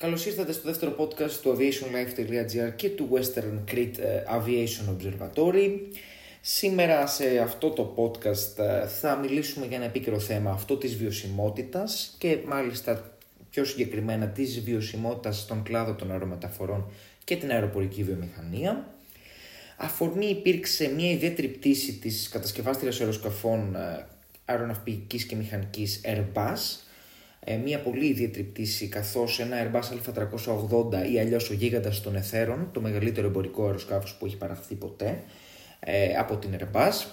[0.00, 5.78] Καλώς ήρθατε στο δεύτερο podcast του aviationlife.gr και του Western Crete ε, Aviation Observatory.
[6.40, 12.14] Σήμερα σε αυτό το podcast ε, θα μιλήσουμε για ένα επίκαιρο θέμα αυτό της βιωσιμότητας
[12.18, 13.12] και μάλιστα
[13.50, 16.90] πιο συγκεκριμένα της βιωσιμότητας στον κλάδο των αερομεταφορών
[17.24, 18.94] και την αεροπορική βιομηχανία.
[19.76, 24.06] Αφορμή υπήρξε μια ιδιαίτερη πτήση της κατασκευάστριας αεροσκαφών ε,
[24.44, 26.88] αεροναυπηγικής και μηχανικής Airbus
[27.44, 32.68] ε, μια πολύ ιδιαίτερη πτήση καθώς ένα Airbus A380 ή αλλιώς ο γίγαντας των εθέρων,
[32.72, 35.22] το μεγαλύτερο εμπορικό αεροσκάφος που έχει παραχθεί ποτέ
[35.80, 37.06] ε, από την Airbus,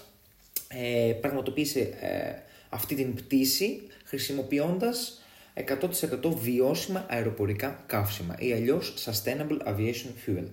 [0.68, 5.22] ε, πραγματοποίησε ε, αυτή την πτήση χρησιμοποιώντας
[5.54, 10.46] 100% βιώσιμα αεροπορικά καύσιμα ή αλλιώς Sustainable Aviation Fuel.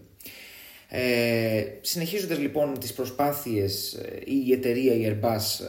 [0.88, 3.98] Ε, συνεχίζοντας λοιπόν τις προσπάθειες
[4.46, 5.66] η εταιρεία η Airbus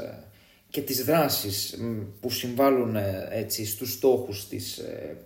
[0.76, 1.80] και τις δράσεις
[2.20, 5.18] που συμβάλλουν ε, έτσι, στους στόχους της ε,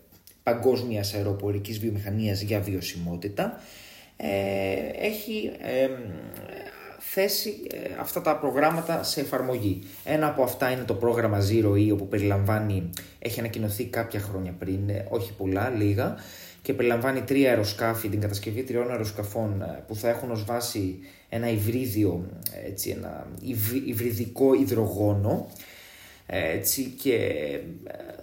[0.43, 3.61] παγκόσμιας αεροπορικής βιομηχανίας για βιωσιμότητα
[4.17, 4.27] ε,
[4.93, 5.51] έχει
[6.99, 7.67] θέσει
[7.99, 9.79] αυτά τα προγράμματα σε εφαρμογή.
[10.03, 14.89] Ένα από αυτά είναι το πρόγραμμα Zero E όπου περιλαμβάνει, έχει ανακοινωθεί κάποια χρόνια πριν,
[15.09, 16.15] όχι πολλά, λίγα
[16.61, 22.29] και περιλαμβάνει τρία αεροσκάφη, την κατασκευή τριών αεροσκαφών που θα έχουν ως βάση ένα υβρίδιο,
[22.65, 23.27] έτσι, ένα
[23.85, 25.47] υβριδικό υδρογόνο
[26.31, 27.59] έτσι, και ε,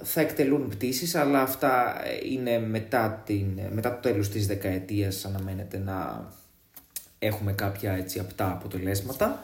[0.03, 1.95] θα εκτελούν πτήσεις, αλλά αυτά
[2.31, 6.29] είναι μετά, την, μετά το τέλος της δεκαετίας αναμένεται να
[7.19, 9.41] έχουμε κάποια έτσι, απτά αποτελέσματα.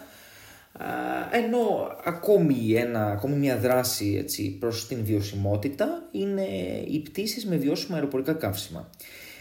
[1.33, 1.59] Ενώ
[2.05, 6.47] ακόμη, ένα, ακόμη μια δράση έτσι, προς την βιωσιμότητα είναι
[6.87, 8.91] οι πτήσεις με βιώσιμα αεροπορικά καύσιμα.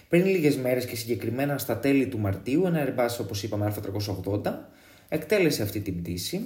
[0.09, 4.53] Πριν λίγες μέρες και συγκεκριμένα στα τέλη του Μαρτίου, ένα Airbus όπως είπαμε Α380
[5.09, 6.41] εκτέλεσε αυτή την πτήση.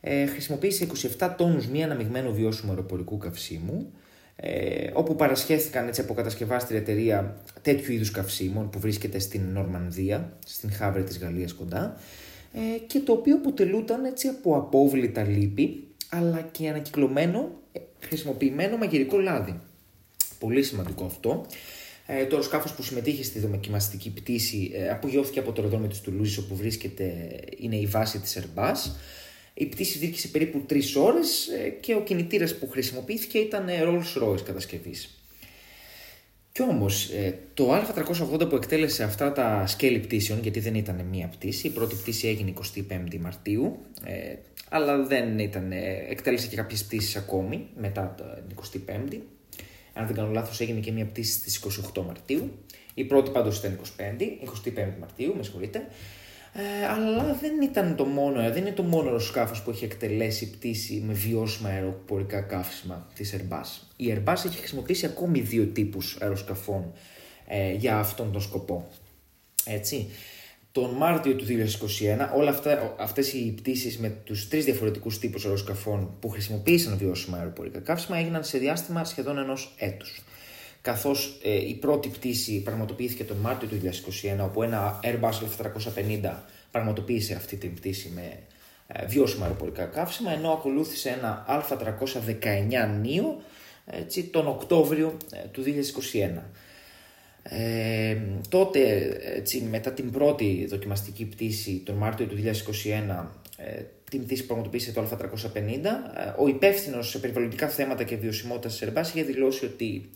[0.00, 0.86] Ε, χρησιμοποίησε
[1.18, 3.92] 27 τόνους μη αναμειγμένο βιώσιμο αεροπορικού καυσίμου,
[4.36, 10.72] ε, όπου παρασχέθηκαν έτσι από κατασκευάστρια εταιρεία τέτοιου είδους καυσίμων που βρίσκεται στην Νορμανδία, στην
[10.72, 12.43] Χάβρη της Γαλλίας κοντά, ε,
[12.86, 19.60] και το οποίο αποτελούταν έτσι από απόβλητα λίπη, αλλά και ανακυκλωμένο, ε, χρησιμοποιημένο μαγειρικό λάδι.
[20.38, 21.46] Πολύ σημαντικό αυτό.
[22.06, 26.38] Ε, το αεροσκάφο που συμμετείχε στη δοκιμαστική πτήση ε, απογειώθηκε από το αεροδρόμιο τη Τουλούζης,
[26.38, 28.90] όπου βρίσκεται, είναι η βάση της Airbus.
[29.54, 34.22] Η πτήση δίκησε περίπου 3 ώρες ε, και ο κινητήρας που χρησιμοποιήθηκε ήταν ε, Rolls
[34.22, 35.23] Royce κατασκευής.
[36.58, 41.28] Κι όμως ε, το Α380 που εκτέλεσε αυτά τα σκέλη πτήσεων, γιατί δεν ήταν μία
[41.28, 44.34] πτήση, η πρώτη πτήση έγινε 25η Μαρτίου, ε,
[44.68, 45.72] αλλά δεν ήταν,
[46.08, 48.14] εκτέλεσε και κάποιες πτήσεις ακόμη μετά
[48.48, 48.56] την
[48.86, 49.18] 25η
[49.94, 51.60] αν δεν κάνω λάθος, έγινε και μια πτήση στις
[51.94, 52.50] 28 Μαρτίου.
[52.94, 55.86] Η πρώτη πάντως ήταν 25, 25 Μαρτίου, με συγχωρείτε.
[56.56, 61.02] Ε, αλλά δεν ήταν το μόνο, δεν είναι το μόνο αεροσκάφος που έχει εκτελέσει πτήση
[61.06, 63.86] με βιώσιμα αεροπορικά καύσιμα της Airbus.
[63.96, 66.92] Η Airbus έχει χρησιμοποιήσει ακόμη δύο τύπους αεροσκαφών
[67.46, 68.88] ε, για αυτόν τον σκοπό.
[69.64, 70.08] Έτσι
[70.72, 76.16] τον Μάρτιο του 2021 όλα αυτά, αυτές οι πτήσεις με τους τρεις διαφορετικούς τύπους αεροσκαφών
[76.20, 80.22] που χρησιμοποίησαν βιώσιμα αεροπορικά καύσιμα έγιναν σε διάστημα σχεδόν ενός έτους.
[80.84, 83.80] Καθώς ε, η πρώτη πτήση πραγματοποιήθηκε τον Μάρτιο του
[84.40, 85.32] 2021 όπου ένα Airbus
[86.22, 86.32] 750
[86.70, 88.38] πραγματοποίησε αυτή την πτήση με
[88.86, 93.40] ε, βιώσιμα αεροπορικά καύσιμα ενώ ακολούθησε ένα Α319 νίο
[93.86, 96.40] έτσι, τον Οκτώβριο ε, του 2021.
[97.42, 98.16] Ε,
[98.48, 98.80] τότε,
[99.36, 104.92] έτσι, μετά την πρώτη δοκιμαστική πτήση τον Μάρτιο του 2021, ε, την πτήση που πραγματοποίησε
[104.92, 110.10] το Α350, ε, ο υπεύθυνος σε περιβαλλοντικά θέματα και βιωσιμότητα της Airbus είχε δηλώσει ότι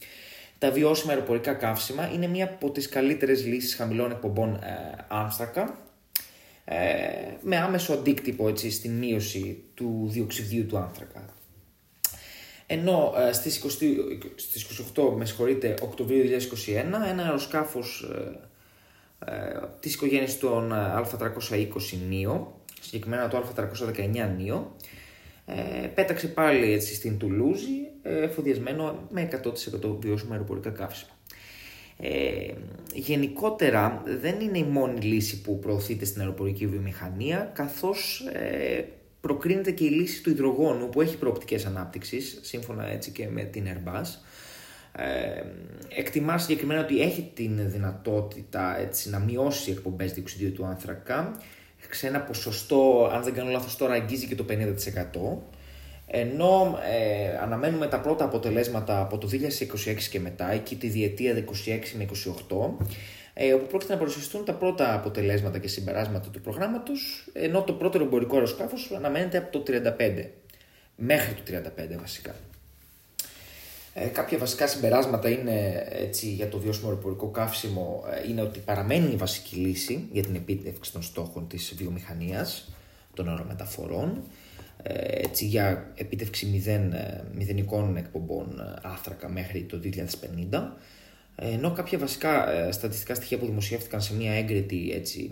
[0.58, 5.78] τα βιώσιμα αεροπορικά καύσιμα είναι μία από τις καλύτερες λύσεις χαμηλών εκπομπών ε, άνθρακα,
[6.64, 6.76] ε,
[7.42, 11.24] με άμεσο αντίκτυπο έτσι, στη μείωση του διοξιδίου του άνθρακα.
[12.66, 13.68] Ενώ ε, στις, 20,
[14.34, 16.24] στις 28 με συγχωρείτε, Οκτωβρίου
[16.66, 16.74] 2021
[17.08, 18.48] ένα αεροσκάφος ε,
[19.26, 24.76] ε, της οικογένειας των Α320 νίο, συγκεκριμένα το Α319 νίο,
[25.46, 31.10] ε, πέταξε πάλι έτσι στην Τουλούζη ε, φοδιασμένο με 100% βιώσιμα αεροπορικά καύσιμα.
[32.00, 32.52] Ε,
[32.94, 38.84] γενικότερα δεν είναι η μόνη λύση που προωθείται στην αεροπορική βιομηχανία καθώς ε,
[39.20, 43.64] προκρίνεται και η λύση του υδρογόνου που έχει προοπτικές ανάπτυξης, σύμφωνα έτσι και με την
[43.66, 44.06] Airbus.
[44.92, 45.42] Ε,
[45.88, 51.40] εκτιμά συγκεκριμένα ότι έχει την δυνατότητα έτσι, να μειώσει εκπομπές διοξιδίου του άνθρακα
[51.90, 55.57] σε ένα ποσοστό, αν δεν κάνω λάθος τώρα, αγγίζει και το 50%.
[56.10, 61.50] Ενώ ε, αναμένουμε τα πρώτα αποτελέσματα από το 2026 και μετά, εκεί τη διετία 26
[61.96, 62.06] με
[62.48, 62.86] 28,
[63.34, 68.02] ε, όπου πρόκειται να παρουσιαστούν τα πρώτα αποτελέσματα και συμπεράσματα του προγράμματος, ενώ το πρώτο
[68.02, 69.62] εμπορικό αεροσκάφος αναμένεται από το
[69.98, 70.24] 35,
[70.96, 72.34] μέχρι το 35 βασικά.
[73.94, 79.12] Ε, κάποια βασικά συμπεράσματα είναι έτσι, για το βιώσιμο αεροπορικό καύσιμο ε, είναι ότι παραμένει
[79.12, 82.68] η βασική λύση για την επίτευξη των στόχων της βιομηχανίας
[83.22, 84.22] των αερομεταφορών
[84.82, 89.80] ε, έτσι, για επίτευξη μηδέν, ε, μηδενικών εκπομπών ε, άθρακα μέχρι το
[90.50, 90.62] 2050
[91.40, 95.30] ενώ κάποια βασικά στατιστικά στοιχεία που δημοσιεύτηκαν σε μια έγκριτη έτσι,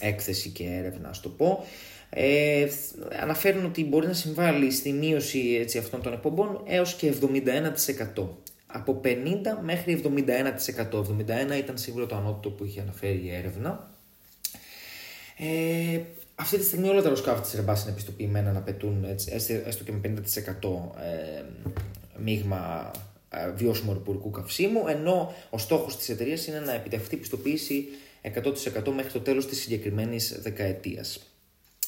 [0.00, 1.64] έκθεση και έρευνα, ας το πω,
[2.10, 2.68] ε,
[3.20, 7.12] αναφέρουν ότι μπορεί να συμβάλλει στη μείωση έτσι, αυτών των εκπομπών έως και
[8.16, 8.28] 71%.
[8.66, 9.08] Από 50
[9.62, 10.98] μέχρι 71%.
[10.98, 13.90] 71 ήταν σίγουρα το ανώτατο που είχε αναφέρει η έρευνα.
[15.38, 16.00] Ε,
[16.40, 19.32] αυτή τη στιγμή όλα τα αεροσκάφη της Airbus είναι επιστοποιημένα να πετούν έτσι,
[19.66, 20.10] έστω και με 50%
[21.02, 21.42] ε,
[22.16, 22.90] μείγμα
[23.30, 27.88] ε, βιώσιμου αεροπορικού καυσίμου, ενώ ο στόχος της εταιρείας είναι να επιτευχθεί πιστοποίηση
[28.22, 31.18] 100% μέχρι το τέλος της συγκεκριμένης δεκαετίας.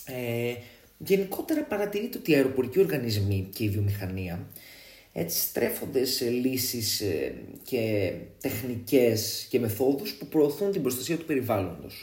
[0.05, 0.55] Ε,
[0.99, 4.47] γενικότερα παρατηρείται ότι οι αεροπορικοί οργανισμοί και η βιομηχανία
[5.13, 11.95] έτσι στρέφονται σε λύσεις ε, και τεχνικές και μεθόδους που προωθούν την προστασία του περιβάλλοντος.